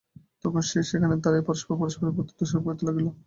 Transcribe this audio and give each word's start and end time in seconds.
তখন 0.43 0.61
সেই 0.67 0.99
খানে 1.01 1.15
দাঁড়াইয়া 1.17 1.47
পরস্পর 1.47 1.73
পরস্পরের 1.81 2.15
প্রতি 2.15 2.33
দোষারোপ 2.39 2.63
করিতে 2.65 2.83
লাগিল। 2.87 3.07